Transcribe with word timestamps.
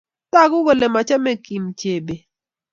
Tagu 0.31 0.57
kole 0.65 0.87
machame 0.93 1.31
Kim 1.45 1.63
chebet 1.79 2.21